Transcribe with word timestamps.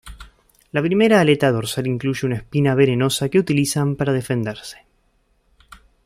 La 0.71 0.81
primera 0.81 1.19
aleta 1.21 1.51
dorsal 1.51 1.85
incluye 1.85 2.25
una 2.25 2.37
espina 2.37 2.73
venenosa 2.73 3.29
que 3.29 3.37
utilizan 3.37 3.95
para 3.95 4.11
defenderse. 4.13 4.87